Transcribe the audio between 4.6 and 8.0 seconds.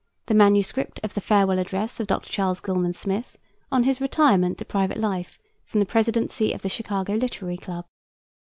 private life from the presidency of the Chicago Literary Club; 2.